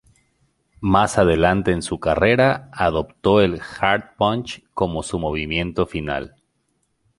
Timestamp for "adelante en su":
1.19-1.99